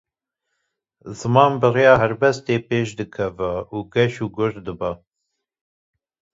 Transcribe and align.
Ziman, 1.17 1.53
bi 1.61 1.67
rêya 1.75 1.93
helbestê 2.01 2.55
pêş 2.67 2.89
dikeve 2.97 3.53
û 3.75 3.77
geş 3.93 4.13
û 4.23 4.25
gûr 4.35 4.53
dibe. 4.65 4.91